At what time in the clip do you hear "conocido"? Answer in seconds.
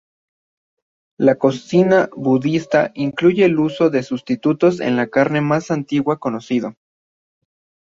6.17-6.73